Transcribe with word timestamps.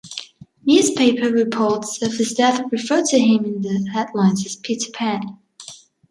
Newspaper 0.65 1.29
reports 1.29 2.01
of 2.01 2.13
his 2.17 2.33
death 2.33 2.59
referred 2.71 3.05
to 3.05 3.19
him 3.19 3.45
in 3.45 3.61
their 3.61 3.93
headlines 3.93 4.43
as 4.47 4.55
"Peter 4.55 4.89
Pan". 4.91 5.37